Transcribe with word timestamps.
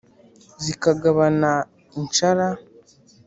Zikagabana 0.63 1.51
inshara, 1.99 2.47